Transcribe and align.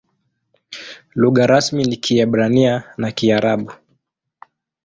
Lugha 1.15 1.47
rasmi 1.47 1.83
ni 1.85 1.97
Kiebrania 1.97 2.83
na 2.97 3.11
Kiarabu. 3.11 3.73